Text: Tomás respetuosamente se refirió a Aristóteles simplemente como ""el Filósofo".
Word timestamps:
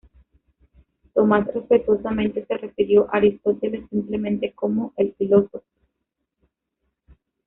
Tomás 1.13 1.45
respetuosamente 1.53 2.43
se 2.47 2.57
refirió 2.57 3.05
a 3.13 3.17
Aristóteles 3.17 3.87
simplemente 3.91 4.51
como 4.53 4.93
""el 4.97 5.13
Filósofo". 5.13 5.61